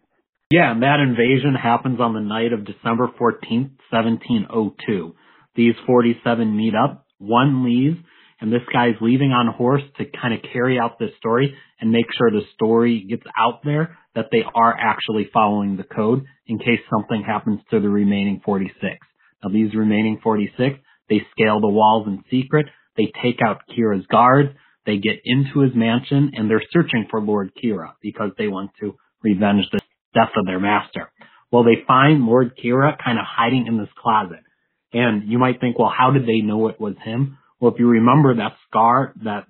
Yeah, 0.50 0.72
and 0.72 0.82
that 0.82 1.00
invasion 1.00 1.54
happens 1.54 2.00
on 2.00 2.14
the 2.14 2.20
night 2.20 2.54
of 2.54 2.64
December 2.64 3.08
14th, 3.20 3.76
1702. 3.90 5.14
These 5.54 5.74
47 5.86 6.56
meet 6.56 6.72
up, 6.74 7.04
one 7.18 7.66
leaves, 7.66 7.98
and 8.40 8.50
this 8.50 8.62
guy's 8.72 8.94
leaving 9.02 9.32
on 9.32 9.52
horse 9.52 9.82
to 9.98 10.06
kind 10.06 10.32
of 10.32 10.40
carry 10.50 10.78
out 10.78 10.98
this 10.98 11.10
story 11.18 11.54
and 11.78 11.92
make 11.92 12.06
sure 12.16 12.30
the 12.30 12.46
story 12.54 13.04
gets 13.06 13.24
out 13.38 13.60
there 13.62 13.98
that 14.14 14.28
they 14.32 14.42
are 14.54 14.74
actually 14.74 15.28
following 15.34 15.76
the 15.76 15.84
code 15.84 16.24
in 16.46 16.58
case 16.58 16.80
something 16.90 17.22
happens 17.22 17.60
to 17.70 17.78
the 17.80 17.88
remaining 17.90 18.40
46. 18.42 18.72
Now 19.44 19.50
these 19.50 19.74
remaining 19.74 20.18
46, 20.22 20.76
they 21.10 21.26
scale 21.32 21.60
the 21.60 21.68
walls 21.68 22.06
in 22.06 22.24
secret, 22.30 22.66
they 22.96 23.12
take 23.22 23.42
out 23.44 23.64
Kira's 23.76 24.06
guards, 24.06 24.48
they 24.86 24.96
get 24.96 25.20
into 25.26 25.60
his 25.60 25.74
mansion, 25.74 26.30
and 26.32 26.48
they're 26.48 26.62
searching 26.72 27.06
for 27.10 27.20
Lord 27.20 27.52
Kira 27.62 27.92
because 28.00 28.30
they 28.38 28.48
want 28.48 28.70
to 28.80 28.94
revenge 29.22 29.64
the 29.72 29.80
death 30.14 30.30
of 30.36 30.46
their 30.46 30.60
master. 30.60 31.10
Well, 31.50 31.64
they 31.64 31.84
find 31.86 32.24
Lord 32.24 32.58
Kira 32.62 32.96
kind 33.02 33.18
of 33.18 33.24
hiding 33.26 33.66
in 33.66 33.78
this 33.78 33.88
closet. 34.00 34.40
And 34.92 35.30
you 35.30 35.38
might 35.38 35.60
think, 35.60 35.78
well, 35.78 35.92
how 35.96 36.10
did 36.10 36.26
they 36.26 36.40
know 36.40 36.68
it 36.68 36.80
was 36.80 36.94
him? 37.04 37.38
Well, 37.60 37.72
if 37.72 37.78
you 37.78 37.88
remember 37.88 38.34
that 38.34 38.56
scar 38.68 39.12
that 39.24 39.46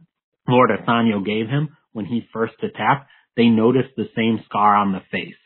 Lord 0.49 0.71
Asano 0.71 1.21
gave 1.21 1.49
him 1.49 1.77
when 1.93 2.07
he 2.07 2.29
first 2.33 2.55
attacked, 2.63 3.09
they 3.37 3.47
noticed 3.47 3.91
the 3.97 4.09
same 4.17 4.41
scar 4.47 4.75
on 4.77 4.93
the 4.93 5.03
face. 5.13 5.37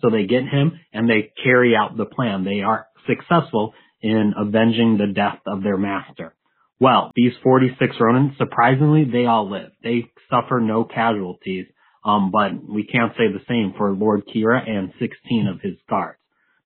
So 0.00 0.10
they 0.10 0.26
get 0.26 0.42
him 0.42 0.78
and 0.92 1.08
they 1.08 1.32
carry 1.42 1.74
out 1.74 1.96
the 1.96 2.04
plan. 2.04 2.44
They 2.44 2.60
are 2.60 2.86
successful 3.06 3.74
in 4.00 4.34
avenging 4.36 4.98
the 4.98 5.12
death 5.12 5.40
of 5.46 5.62
their 5.62 5.78
master. 5.78 6.34
Well, 6.80 7.10
these 7.16 7.32
46 7.42 7.96
Ronin, 7.98 8.36
surprisingly, 8.38 9.04
they 9.04 9.26
all 9.26 9.50
live. 9.50 9.70
They 9.82 10.10
suffer 10.30 10.60
no 10.60 10.84
casualties, 10.84 11.66
um, 12.04 12.30
but 12.30 12.52
we 12.68 12.84
can't 12.84 13.12
say 13.12 13.24
the 13.32 13.44
same 13.48 13.74
for 13.76 13.92
Lord 13.92 14.22
Kira 14.26 14.68
and 14.68 14.92
16 14.98 15.46
of 15.46 15.60
his 15.60 15.74
guards. 15.88 16.18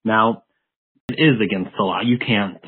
Now, 0.04 0.44
it 1.08 1.14
is 1.14 1.40
against 1.40 1.76
the 1.76 1.82
law. 1.82 2.00
You 2.02 2.18
can't 2.18 2.58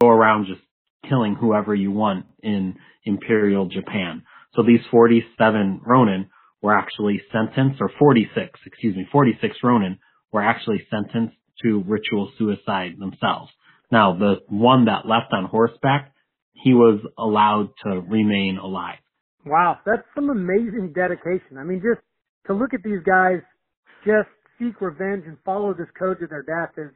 go 0.00 0.08
around 0.08 0.46
just 0.46 0.60
killing 1.08 1.34
whoever 1.34 1.74
you 1.74 1.90
want 1.90 2.26
in 2.42 2.76
Imperial 3.04 3.66
Japan. 3.66 4.22
So 4.54 4.62
these 4.62 4.80
47 4.90 5.80
Ronin 5.84 6.30
were 6.62 6.76
actually 6.76 7.22
sentenced, 7.32 7.80
or 7.80 7.90
46, 7.98 8.60
excuse 8.66 8.96
me, 8.96 9.06
46 9.10 9.56
Ronin 9.62 9.98
were 10.32 10.42
actually 10.42 10.86
sentenced 10.90 11.36
to 11.62 11.84
ritual 11.86 12.32
suicide 12.38 12.94
themselves. 12.98 13.50
Now, 13.90 14.16
the 14.16 14.36
one 14.48 14.86
that 14.86 15.06
left 15.06 15.32
on 15.32 15.44
horseback, 15.44 16.12
he 16.52 16.72
was 16.72 17.00
allowed 17.18 17.70
to 17.84 18.00
remain 18.00 18.58
alive. 18.58 18.98
Wow, 19.44 19.78
that's 19.84 20.02
some 20.14 20.30
amazing 20.30 20.92
dedication. 20.94 21.58
I 21.58 21.64
mean, 21.64 21.82
just 21.82 22.04
to 22.46 22.54
look 22.54 22.74
at 22.74 22.82
these 22.82 23.00
guys 23.04 23.40
just 24.04 24.28
seek 24.58 24.80
revenge 24.80 25.24
and 25.26 25.36
follow 25.44 25.74
this 25.74 25.88
code 25.98 26.18
to 26.20 26.26
their 26.26 26.42
death 26.42 26.74
is 26.76 26.92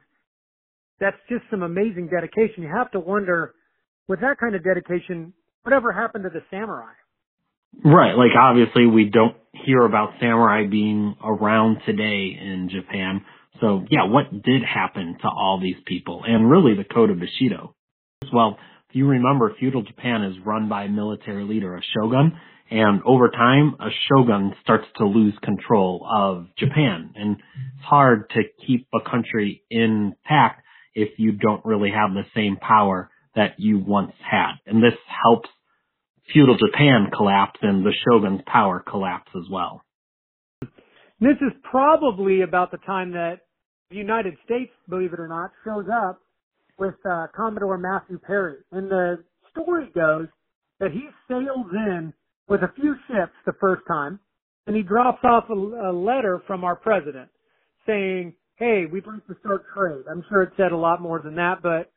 that's 0.99 1.17
just 1.29 1.43
some 1.49 1.63
amazing 1.63 2.07
dedication. 2.07 2.63
You 2.63 2.69
have 2.75 2.91
to 2.91 2.99
wonder, 2.99 3.53
with 4.07 4.19
that 4.21 4.37
kind 4.39 4.55
of 4.55 4.63
dedication, 4.63 5.33
whatever 5.63 5.91
happened 5.91 6.25
to 6.25 6.29
the 6.29 6.43
samurai? 6.51 6.91
Right, 7.83 8.13
like 8.15 8.31
obviously 8.37 8.85
we 8.87 9.05
don't 9.05 9.37
hear 9.65 9.81
about 9.81 10.13
samurai 10.19 10.65
being 10.67 11.15
around 11.23 11.81
today 11.85 12.37
in 12.39 12.69
Japan. 12.71 13.23
So 13.61 13.85
yeah, 13.89 14.05
what 14.05 14.31
did 14.31 14.63
happen 14.63 15.17
to 15.21 15.27
all 15.27 15.59
these 15.61 15.81
people? 15.85 16.23
And 16.25 16.49
really 16.49 16.75
the 16.75 16.83
code 16.83 17.11
of 17.11 17.19
Bushido. 17.19 17.75
Well, 18.33 18.57
you 18.91 19.07
remember, 19.07 19.53
feudal 19.59 19.83
Japan 19.83 20.23
is 20.23 20.35
run 20.45 20.69
by 20.69 20.85
a 20.85 20.89
military 20.89 21.43
leader, 21.43 21.75
a 21.75 21.81
shogun, 21.95 22.39
and 22.71 23.01
over 23.03 23.29
time, 23.29 23.75
a 23.79 23.89
shogun 24.07 24.53
starts 24.61 24.85
to 24.97 25.05
lose 25.05 25.33
control 25.43 26.05
of 26.09 26.47
Japan. 26.57 27.11
And 27.15 27.37
it's 27.37 27.85
hard 27.85 28.29
to 28.31 28.41
keep 28.65 28.87
a 28.93 29.09
country 29.09 29.63
intact 29.69 30.63
if 30.93 31.17
you 31.17 31.31
don't 31.31 31.65
really 31.65 31.89
have 31.91 32.13
the 32.13 32.25
same 32.35 32.57
power 32.57 33.09
that 33.35 33.55
you 33.57 33.79
once 33.79 34.13
had. 34.19 34.53
And 34.67 34.83
this 34.83 34.93
helps 35.23 35.49
feudal 36.31 36.57
Japan 36.57 37.09
collapse 37.15 37.59
and 37.63 37.83
the 37.83 37.93
shogun's 38.07 38.41
power 38.45 38.83
collapse 38.87 39.31
as 39.35 39.49
well. 39.49 39.81
This 41.19 41.37
is 41.41 41.51
probably 41.69 42.41
about 42.41 42.71
the 42.71 42.77
time 42.77 43.11
that 43.11 43.39
the 43.89 43.97
United 43.97 44.35
States, 44.45 44.71
believe 44.87 45.13
it 45.13 45.19
or 45.19 45.27
not, 45.27 45.51
shows 45.65 45.85
up 45.91 46.21
with 46.79 46.95
uh, 47.09 47.27
Commodore 47.35 47.77
Matthew 47.77 48.19
Perry. 48.19 48.57
And 48.71 48.89
the 48.89 49.23
story 49.51 49.89
goes 49.93 50.27
that 50.79 50.91
he 50.91 51.07
sails 51.27 51.67
in 51.73 52.13
with 52.47 52.61
a 52.61 52.71
few 52.75 52.95
ships 53.07 53.33
the 53.45 53.53
first 53.59 53.83
time, 53.87 54.19
and 54.67 54.75
he 54.75 54.81
drops 54.81 55.19
off 55.23 55.45
a, 55.49 55.53
a 55.53 55.93
letter 55.93 56.41
from 56.47 56.63
our 56.63 56.75
president 56.75 57.29
saying, 57.85 58.33
hey, 58.55 58.83
we'd 58.91 59.07
like 59.07 59.25
to 59.27 59.35
start 59.39 59.65
trade. 59.73 60.03
I'm 60.09 60.23
sure 60.29 60.43
it 60.43 60.53
said 60.57 60.71
a 60.71 60.77
lot 60.77 61.01
more 61.01 61.21
than 61.23 61.35
that, 61.35 61.61
but 61.61 61.91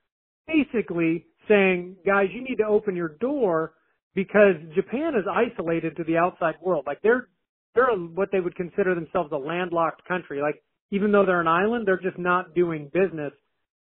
basically 0.46 1.26
saying, 1.48 1.96
guys, 2.06 2.28
you 2.32 2.42
need 2.42 2.56
to 2.56 2.66
open 2.66 2.96
your 2.96 3.08
door 3.20 3.74
because 4.14 4.54
Japan 4.74 5.14
is 5.16 5.24
isolated 5.28 5.96
to 5.96 6.04
the 6.04 6.16
outside 6.16 6.54
world. 6.62 6.84
Like 6.86 7.02
they're, 7.02 7.28
they're 7.74 7.88
what 7.90 8.30
they 8.30 8.40
would 8.40 8.54
consider 8.54 8.94
themselves 8.94 9.30
a 9.32 9.36
landlocked 9.36 10.06
country. 10.06 10.40
Like 10.40 10.62
even 10.90 11.10
though 11.10 11.24
they're 11.26 11.40
an 11.40 11.48
island, 11.48 11.86
they're 11.86 11.96
just 12.00 12.18
not 12.18 12.54
doing 12.54 12.90
business. 12.92 13.32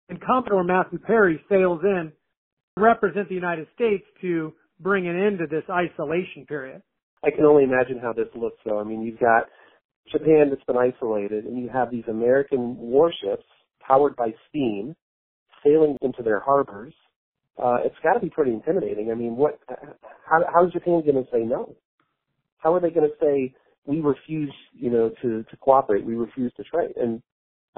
And 0.08 0.20
Commodore 0.20 0.64
Matthew 0.64 0.98
Perry 0.98 1.40
sails 1.48 1.80
in 1.82 2.12
to 2.76 2.82
represent 2.82 3.28
the 3.28 3.34
United 3.34 3.66
States 3.74 4.04
to 4.20 4.52
bring 4.80 5.08
an 5.08 5.20
end 5.20 5.38
to 5.38 5.46
this 5.46 5.64
isolation 5.70 6.44
period. 6.46 6.82
I 7.24 7.30
can 7.30 7.44
only 7.44 7.64
imagine 7.64 7.98
how 8.02 8.12
this 8.12 8.28
looks 8.34 8.58
though. 8.64 8.78
I 8.78 8.84
mean, 8.84 9.02
you've 9.02 9.20
got 9.20 9.44
Japan 10.12 10.50
that's 10.50 10.64
been 10.64 10.76
isolated 10.76 11.44
and 11.44 11.58
you 11.58 11.70
have 11.72 11.90
these 11.90 12.04
American 12.08 12.76
warships 12.76 13.44
powered 13.80 14.14
by 14.16 14.34
steam 14.48 14.94
sailing 15.64 15.96
into 16.02 16.22
their 16.22 16.40
harbors. 16.40 16.92
Uh, 17.62 17.76
it's 17.84 17.96
got 18.02 18.14
to 18.14 18.20
be 18.20 18.28
pretty 18.28 18.52
intimidating. 18.52 19.10
I 19.10 19.14
mean, 19.14 19.36
what? 19.36 19.58
How, 19.68 20.40
how's 20.52 20.72
Japan 20.72 21.02
going 21.06 21.24
to 21.24 21.30
say 21.32 21.40
no? 21.44 21.74
How 22.58 22.74
are 22.74 22.80
they 22.80 22.90
going 22.90 23.08
to 23.08 23.16
say 23.24 23.54
we 23.86 24.00
refuse, 24.00 24.52
you 24.72 24.90
know, 24.90 25.10
to 25.22 25.44
to 25.44 25.56
cooperate? 25.58 26.04
We 26.04 26.16
refuse 26.16 26.52
to 26.56 26.64
trade. 26.64 26.94
And 26.96 27.22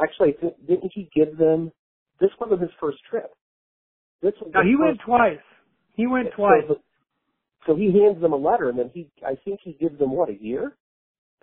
actually, 0.02 0.34
didn't 0.66 0.92
he 0.94 1.10
give 1.14 1.36
them? 1.36 1.72
This 2.20 2.30
wasn't 2.40 2.60
his 2.60 2.70
first 2.80 2.98
trip. 3.10 3.30
This 4.22 4.32
was 4.40 4.50
no, 4.54 4.62
he 4.62 4.76
went 4.76 4.98
twice. 5.04 5.44
He 5.94 6.06
went 6.06 6.28
twice. 6.34 6.64
So, 6.68 6.76
so 7.66 7.76
he 7.76 7.86
hands 7.86 8.20
them 8.20 8.32
a 8.32 8.36
letter, 8.36 8.68
and 8.68 8.78
then 8.78 8.90
he, 8.94 9.08
I 9.26 9.34
think 9.44 9.60
he 9.62 9.72
gives 9.72 9.98
them 9.98 10.12
what 10.12 10.30
a 10.30 10.36
year 10.40 10.76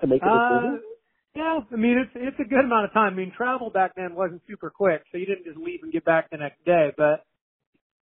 to 0.01 0.08
make 0.08 0.22
a 0.22 0.25
decision. 0.25 0.82
Uh, 0.82 0.94
yeah, 1.36 1.60
I 1.72 1.75
mean 1.75 1.98
it's 1.98 2.12
it's 2.15 2.39
a 2.39 2.48
good 2.48 2.65
amount 2.65 2.86
of 2.86 2.94
time. 2.94 3.13
I 3.13 3.15
mean 3.15 3.32
travel 3.36 3.70
back 3.70 3.94
then 3.96 4.13
wasn't 4.15 4.42
super 4.48 4.70
quick, 4.70 5.03
so 5.12 5.18
you 5.18 5.25
didn't 5.25 5.46
just 5.46 5.58
leave 5.58 5.80
and 5.82 5.92
get 5.92 6.06
back 6.06 6.30
the 6.30 6.38
next 6.38 6.63
day. 6.63 6.92
But 6.96 7.25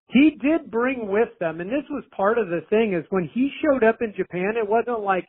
he 0.07 0.31
did 0.41 0.69
bring 0.69 1.07
with 1.07 1.29
them, 1.39 1.61
and 1.61 1.69
this 1.69 1.87
was 1.89 2.03
part 2.15 2.37
of 2.37 2.47
the 2.49 2.61
thing 2.69 2.93
is 2.93 3.05
when 3.09 3.29
he 3.33 3.49
showed 3.63 3.83
up 3.83 3.99
in 4.01 4.13
Japan, 4.17 4.55
it 4.57 4.67
wasn't 4.67 4.99
like 4.99 5.25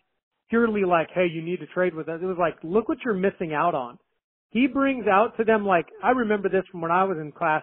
purely 0.50 0.84
like, 0.84 1.08
hey, 1.14 1.28
you 1.32 1.42
need 1.42 1.61
to 1.61 1.66
trade 1.66 1.94
with 1.94 2.08
us. 2.08 2.18
It 2.20 2.26
was 2.26 2.37
like, 2.38 2.56
look 2.64 2.88
what 2.88 2.99
you're 3.04 3.14
missing 3.14 3.54
out 3.54 3.75
on. 3.75 3.99
He 4.52 4.66
brings 4.66 5.06
out 5.06 5.37
to 5.38 5.44
them 5.44 5.66
like 5.66 5.87
I 6.02 6.11
remember 6.11 6.49
this 6.49 6.64
from 6.71 6.80
when 6.80 6.90
I 6.90 7.04
was 7.04 7.18
in 7.18 7.32
class 7.32 7.62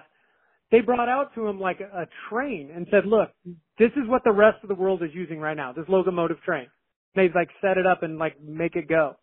they 0.72 0.82
brought 0.82 1.10
out 1.10 1.34
to 1.36 1.48
him 1.48 1.60
like 1.60 1.80
a, 1.80 2.08
train 2.30 2.70
and 2.76 2.86
said, 2.92 3.06
look, 3.06 3.30
this 3.78 3.92
is 3.96 4.08
what 4.08 4.24
the 4.24 4.32
rest 4.32 4.58
of 4.62 4.70
the 4.70 4.76
world 4.76 5.02
is 5.02 5.10
using 5.14 5.40
right 5.40 5.58
now, 5.58 5.74
this 5.74 5.86
locomotive 5.88 6.42
train. 6.42 6.68
They 7.16 7.30
like 7.34 7.50
set 7.62 7.78
it 7.78 7.88
up 7.88 8.04
and 8.04 8.20
like 8.20 8.42
make 8.42 8.76
it 8.76 8.88
go. 8.88 9.16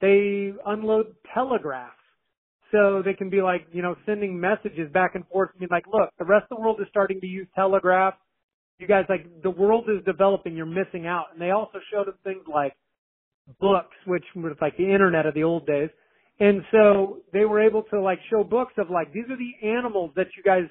They 0.00 0.52
unload 0.66 1.14
telegraphs 1.32 1.94
so 2.72 3.02
they 3.04 3.14
can 3.14 3.30
be 3.30 3.40
like, 3.40 3.66
you 3.72 3.80
know, 3.80 3.94
sending 4.06 4.38
messages 4.38 4.90
back 4.92 5.14
and 5.14 5.26
forth 5.28 5.50
and 5.52 5.60
be 5.60 5.72
like, 5.72 5.84
look, 5.86 6.10
the 6.18 6.24
rest 6.24 6.46
of 6.50 6.58
the 6.58 6.62
world 6.62 6.78
is 6.80 6.86
starting 6.90 7.20
to 7.20 7.26
use 7.26 7.46
telegraphs. 7.54 8.18
You 8.78 8.86
guys 8.86 9.04
like 9.08 9.42
the 9.42 9.50
world 9.50 9.88
is 9.88 10.04
developing, 10.04 10.56
you're 10.56 10.66
missing 10.66 11.06
out. 11.06 11.26
And 11.32 11.40
they 11.40 11.50
also 11.50 11.78
showed 11.92 12.08
them 12.08 12.14
things 12.24 12.42
like 12.52 12.74
books, 13.60 13.96
which 14.06 14.24
was 14.34 14.56
like 14.60 14.76
the 14.76 14.92
internet 14.92 15.26
of 15.26 15.34
the 15.34 15.44
old 15.44 15.66
days. 15.66 15.90
And 16.40 16.62
so 16.70 17.18
they 17.32 17.44
were 17.44 17.60
able 17.60 17.82
to 17.84 18.00
like 18.00 18.20
show 18.30 18.44
books 18.44 18.74
of 18.78 18.90
like, 18.90 19.12
these 19.12 19.24
are 19.30 19.36
the 19.36 19.66
animals 19.66 20.12
that 20.16 20.28
you 20.36 20.42
guys 20.42 20.64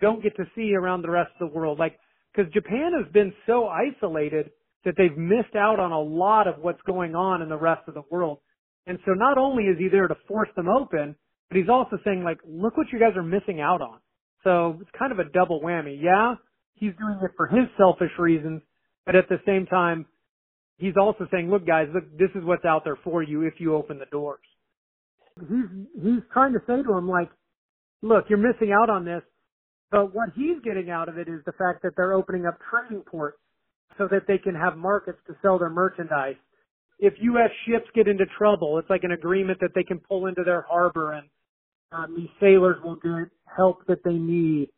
don't 0.00 0.22
get 0.22 0.36
to 0.36 0.44
see 0.54 0.74
around 0.74 1.02
the 1.02 1.10
rest 1.10 1.30
of 1.40 1.50
the 1.50 1.56
world. 1.56 1.78
Like, 1.78 1.98
because 2.34 2.52
Japan 2.52 2.92
has 3.02 3.10
been 3.12 3.32
so 3.46 3.66
isolated 3.66 4.50
that 4.84 4.94
they've 4.98 5.16
missed 5.16 5.56
out 5.56 5.80
on 5.80 5.90
a 5.90 6.00
lot 6.00 6.46
of 6.46 6.56
what's 6.60 6.82
going 6.82 7.14
on 7.14 7.40
in 7.40 7.48
the 7.48 7.56
rest 7.56 7.82
of 7.88 7.94
the 7.94 8.04
world. 8.10 8.38
And 8.86 8.98
so 9.06 9.12
not 9.12 9.38
only 9.38 9.64
is 9.64 9.78
he 9.78 9.88
there 9.88 10.06
to 10.06 10.16
force 10.28 10.50
them 10.54 10.68
open, 10.68 11.16
but 11.48 11.56
he's 11.56 11.68
also 11.68 11.98
saying 12.04 12.22
like, 12.22 12.38
look 12.46 12.76
what 12.76 12.88
you 12.92 13.00
guys 13.00 13.16
are 13.16 13.22
missing 13.22 13.60
out 13.60 13.80
on. 13.80 13.98
So 14.44 14.78
it's 14.80 14.90
kind 14.98 15.12
of 15.12 15.18
a 15.18 15.24
double 15.24 15.60
whammy. 15.60 15.98
Yeah, 16.00 16.34
he's 16.74 16.92
doing 16.98 17.18
it 17.22 17.30
for 17.36 17.46
his 17.46 17.66
selfish 17.78 18.12
reasons, 18.18 18.60
But 19.06 19.14
at 19.14 19.28
the 19.28 19.40
same 19.46 19.66
time, 19.66 20.04
he's 20.78 20.94
also 21.00 21.26
saying, 21.30 21.48
look 21.48 21.66
guys, 21.66 21.86
look, 21.94 22.04
this 22.18 22.30
is 22.34 22.44
what's 22.44 22.64
out 22.64 22.84
there 22.84 22.98
for 23.02 23.22
you 23.22 23.42
if 23.42 23.54
you 23.58 23.74
open 23.74 23.98
the 23.98 24.06
doors. 24.06 24.40
He's, 25.40 26.02
he's 26.02 26.22
trying 26.32 26.52
to 26.54 26.60
say 26.66 26.82
to 26.82 26.92
him 26.96 27.08
like, 27.08 27.30
look, 28.02 28.24
you're 28.28 28.38
missing 28.38 28.72
out 28.72 28.90
on 28.90 29.04
this. 29.04 29.22
But 29.90 30.14
what 30.14 30.30
he's 30.34 30.60
getting 30.64 30.90
out 30.90 31.08
of 31.08 31.18
it 31.18 31.28
is 31.28 31.40
the 31.46 31.52
fact 31.52 31.82
that 31.82 31.92
they're 31.96 32.12
opening 32.12 32.46
up 32.46 32.58
trading 32.70 33.02
ports 33.02 33.38
so 33.98 34.08
that 34.10 34.22
they 34.26 34.38
can 34.38 34.54
have 34.54 34.76
markets 34.76 35.18
to 35.26 35.34
sell 35.42 35.58
their 35.58 35.70
merchandise. 35.70 36.36
If 36.98 37.14
U.S. 37.20 37.50
ships 37.66 37.86
get 37.94 38.08
into 38.08 38.24
trouble, 38.38 38.78
it's 38.78 38.90
like 38.90 39.04
an 39.04 39.12
agreement 39.12 39.58
that 39.60 39.70
they 39.74 39.84
can 39.84 40.00
pull 40.00 40.26
into 40.26 40.42
their 40.44 40.62
harbor 40.68 41.12
and 41.12 41.28
um, 41.92 42.14
these 42.16 42.28
sailors 42.40 42.76
will 42.82 42.96
get 42.96 43.30
help 43.56 43.86
that 43.86 44.02
they 44.04 44.14
need. 44.14 44.70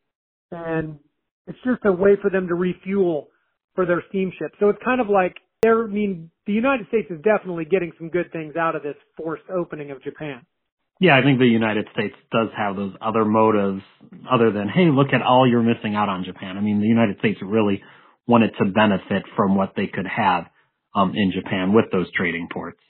And 0.50 0.98
it's 1.46 1.58
just 1.64 1.84
a 1.84 1.92
way 1.92 2.16
for 2.20 2.30
them 2.30 2.48
to 2.48 2.54
refuel 2.54 3.28
for 3.74 3.86
their 3.86 4.02
steamships. 4.08 4.54
So 4.60 4.68
it's 4.68 4.78
kind 4.84 5.00
of 5.00 5.08
like 5.08 5.36
they're, 5.62 5.84
I 5.84 5.88
mean, 5.88 6.30
the 6.46 6.52
United 6.52 6.86
States 6.88 7.08
is 7.10 7.20
definitely 7.22 7.64
getting 7.64 7.92
some 7.98 8.10
good 8.10 8.30
things 8.32 8.56
out 8.56 8.76
of 8.76 8.82
this 8.82 8.96
forced 9.16 9.44
opening 9.50 9.90
of 9.90 10.02
Japan. 10.02 10.46
Yeah, 11.00 11.16
I 11.16 11.22
think 11.22 11.38
the 11.38 11.46
United 11.46 11.86
States 11.92 12.14
does 12.32 12.48
have 12.56 12.74
those 12.74 12.92
other 13.00 13.24
motives 13.24 13.82
other 14.30 14.50
than, 14.50 14.68
hey, 14.68 14.86
look 14.90 15.08
at 15.12 15.22
all 15.22 15.48
you're 15.48 15.62
missing 15.62 15.94
out 15.94 16.08
on 16.08 16.24
Japan. 16.24 16.56
I 16.56 16.60
mean, 16.60 16.80
the 16.80 16.88
United 16.88 17.18
States 17.18 17.38
really 17.42 17.82
wanted 18.26 18.50
to 18.58 18.64
benefit 18.64 19.22
from 19.36 19.54
what 19.54 19.74
they 19.76 19.86
could 19.86 20.06
have 20.06 20.44
um, 20.94 21.12
in 21.14 21.32
Japan 21.32 21.72
with 21.72 21.86
those 21.92 22.10
trading 22.12 22.48
ports. 22.52 22.80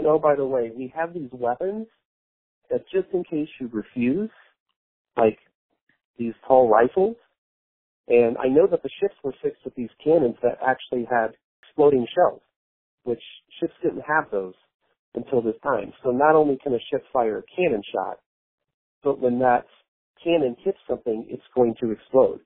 You 0.00 0.06
know, 0.06 0.18
by 0.18 0.34
the 0.34 0.44
way, 0.44 0.72
we 0.76 0.92
have 0.96 1.14
these 1.14 1.30
weapons 1.32 1.86
that 2.70 2.84
just 2.92 3.06
in 3.12 3.22
case 3.22 3.48
you 3.60 3.68
refuse, 3.72 4.30
like 5.16 5.38
these 6.18 6.34
tall 6.46 6.68
rifles, 6.68 7.16
and 8.08 8.36
I 8.38 8.48
know 8.48 8.66
that 8.66 8.82
the 8.82 8.90
ships 9.00 9.14
were 9.22 9.34
fixed 9.40 9.64
with 9.64 9.74
these 9.76 9.90
cannons 10.02 10.34
that 10.42 10.58
actually 10.66 11.06
had 11.08 11.34
exploding 11.72 12.06
shells, 12.14 12.42
which 13.04 13.22
ships 13.60 13.72
didn't 13.82 14.02
have 14.06 14.30
those 14.30 14.54
until 15.14 15.42
this 15.42 15.54
time. 15.62 15.92
So 16.04 16.10
not 16.10 16.34
only 16.34 16.58
can 16.62 16.74
a 16.74 16.78
ship 16.90 17.04
fire 17.12 17.38
a 17.38 17.42
cannon 17.56 17.82
shot, 17.92 18.18
but 19.02 19.20
when 19.20 19.38
that 19.40 19.66
cannon 20.22 20.56
hits 20.62 20.78
something, 20.88 21.26
it's 21.28 21.42
going 21.54 21.74
to 21.80 21.90
explode. 21.90 22.40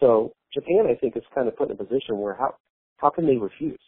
So 0.00 0.32
Japan, 0.52 0.86
I 0.90 0.94
think, 0.94 1.16
is 1.16 1.22
kind 1.34 1.48
of 1.48 1.56
put 1.56 1.70
in 1.70 1.76
a 1.76 1.78
position 1.78 2.18
where 2.18 2.34
how 2.34 2.56
how 2.98 3.10
can 3.10 3.26
they 3.26 3.36
refuse? 3.36 3.78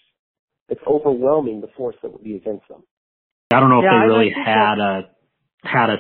It's 0.69 0.81
overwhelming 0.87 1.61
the 1.61 1.69
force 1.77 1.97
that 2.03 2.13
would 2.13 2.25
be 2.25 2.37
against 2.37 2.69
them. 2.69 2.83
I 3.53 3.61
don't 3.61 3.71
know 3.71 3.83
yeah, 3.83 3.89
if 3.89 4.03
they 4.03 4.15
really 4.15 4.33
had 4.35 4.79
a 4.79 5.03
had 5.63 5.91
a 5.91 5.97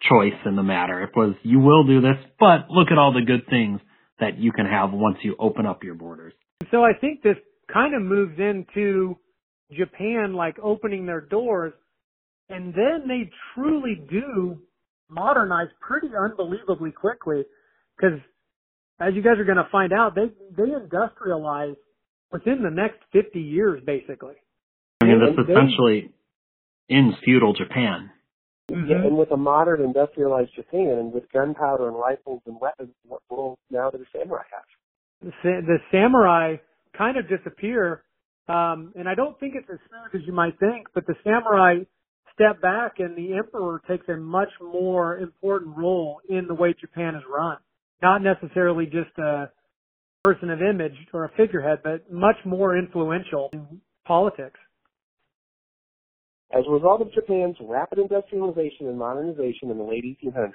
choice 0.00 0.38
in 0.46 0.56
the 0.56 0.62
matter. 0.62 1.02
It 1.02 1.10
was 1.16 1.34
you 1.42 1.60
will 1.60 1.84
do 1.84 2.00
this, 2.00 2.16
but 2.38 2.70
look 2.70 2.88
at 2.90 2.98
all 2.98 3.12
the 3.12 3.24
good 3.24 3.48
things 3.48 3.80
that 4.20 4.38
you 4.38 4.52
can 4.52 4.66
have 4.66 4.90
once 4.92 5.18
you 5.22 5.34
open 5.38 5.66
up 5.66 5.82
your 5.82 5.94
borders. 5.94 6.34
So 6.70 6.84
I 6.84 6.92
think 7.00 7.22
this 7.22 7.36
kind 7.72 7.94
of 7.94 8.02
moves 8.02 8.38
into 8.38 9.16
Japan 9.72 10.34
like 10.34 10.56
opening 10.62 11.06
their 11.06 11.20
doors 11.20 11.72
and 12.50 12.74
then 12.74 13.06
they 13.06 13.30
truly 13.54 14.02
do 14.10 14.58
modernize 15.08 15.68
pretty 15.80 16.08
unbelievably 16.16 16.92
quickly 16.92 17.42
because 17.96 18.18
as 19.00 19.14
you 19.14 19.22
guys 19.22 19.38
are 19.38 19.44
going 19.44 19.56
to 19.56 19.68
find 19.72 19.92
out 19.92 20.14
they 20.14 20.30
they 20.56 20.70
industrialize 20.70 21.76
within 22.30 22.62
the 22.62 22.70
next 22.70 22.98
50 23.12 23.40
years 23.40 23.82
basically 23.84 24.34
i 25.00 25.06
mean 25.06 25.20
this 25.20 25.44
essentially 25.44 26.12
ends 26.88 27.16
feudal 27.24 27.54
japan 27.54 28.10
mm-hmm. 28.70 28.88
yeah, 28.88 28.98
and 28.98 29.16
with 29.16 29.32
a 29.32 29.36
modern 29.36 29.82
industrialized 29.82 30.50
japan 30.54 30.96
and 30.98 31.12
with 31.12 31.24
gunpowder 31.32 31.88
and 31.88 31.96
rifles 31.96 32.40
and 32.46 32.56
weapons 32.60 32.90
what 33.04 33.20
will 33.30 33.58
now 33.70 33.90
do 33.90 33.98
the 33.98 34.06
samurai 34.16 34.42
have 34.52 35.32
the, 35.42 35.60
the 35.66 35.78
samurai 35.90 36.56
kind 36.96 37.16
of 37.16 37.28
disappear 37.28 38.04
um, 38.50 38.92
and 38.96 39.08
I 39.08 39.14
don't 39.14 39.38
think 39.38 39.54
it's 39.54 39.68
as 39.70 39.78
smooth 39.88 40.22
as 40.22 40.26
you 40.26 40.32
might 40.32 40.58
think, 40.58 40.88
but 40.92 41.06
the 41.06 41.14
samurai 41.22 41.84
step 42.34 42.60
back 42.60 42.94
and 42.98 43.16
the 43.16 43.34
emperor 43.34 43.80
takes 43.88 44.08
a 44.08 44.16
much 44.16 44.48
more 44.60 45.18
important 45.18 45.76
role 45.76 46.20
in 46.28 46.48
the 46.48 46.54
way 46.54 46.74
Japan 46.80 47.14
is 47.14 47.22
run. 47.32 47.58
Not 48.02 48.22
necessarily 48.22 48.86
just 48.86 49.16
a 49.18 49.50
person 50.24 50.50
of 50.50 50.60
image 50.62 50.96
or 51.12 51.26
a 51.26 51.30
figurehead, 51.36 51.80
but 51.84 52.10
much 52.10 52.36
more 52.44 52.76
influential 52.76 53.50
in 53.52 53.80
politics. 54.04 54.58
As 56.52 56.64
a 56.68 56.72
result 56.72 57.02
of 57.02 57.12
Japan's 57.12 57.56
rapid 57.60 58.00
industrialization 58.00 58.88
and 58.88 58.98
modernization 58.98 59.70
in 59.70 59.78
the 59.78 59.84
late 59.84 60.04
1800s, 60.24 60.50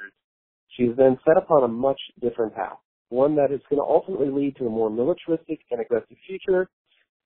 she 0.76 0.88
has 0.88 0.98
then 0.98 1.17
set 1.26 1.38
upon 1.38 1.63
a 1.63 1.69
much 1.69 2.00
different 2.19 2.54
path, 2.54 2.78
one 3.15 3.36
that 3.38 3.51
is 3.51 3.62
going 3.69 3.80
to 3.80 3.88
ultimately 3.88 4.30
lead 4.30 4.56
to 4.58 4.67
a 4.67 4.69
more 4.69 4.89
militaristic 4.89 5.62
and 5.71 5.80
aggressive 5.80 6.17
future 6.28 6.69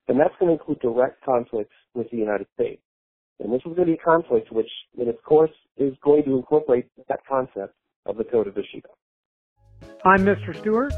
and 0.10 0.20
that's 0.20 0.34
going 0.40 0.50
to 0.50 0.54
include 0.54 0.80
direct 0.80 1.24
conflicts 1.24 1.76
with 1.94 2.10
the 2.10 2.18
United 2.18 2.48
States. 2.56 2.82
And 3.40 3.54
this 3.54 3.60
is 3.60 3.76
going 3.76 3.76
to 3.76 3.86
be 3.86 3.94
a 3.94 3.98
conflict 3.98 4.52
which, 4.52 4.70
in 4.98 5.08
its 5.08 5.20
course, 5.24 5.52
is 5.78 5.94
going 6.04 6.24
to 6.24 6.36
incorporate 6.36 6.88
that 7.08 7.20
concept 7.30 7.76
of 8.08 8.18
the 8.18 8.24
Code 8.24 8.48
of 8.48 8.56
Bushido. 8.56 8.90
I'm 10.04 10.26
Mr. 10.26 10.58
Stewart. 10.60 10.94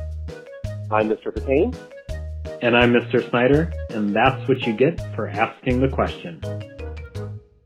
I'm 0.89 1.09
Mr. 1.09 1.27
Patane. 1.27 1.75
And 2.63 2.75
I'm 2.75 2.93
Mr. 2.93 3.29
Snyder, 3.29 3.71
and 3.89 4.15
that's 4.15 4.47
what 4.47 4.65
you 4.65 4.73
get 4.73 4.99
for 5.13 5.27
asking 5.27 5.81
the 5.81 5.89
question. 5.89 6.41